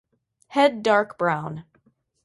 Head 0.47 0.81
dark 0.81 1.15
brown. 1.19 1.63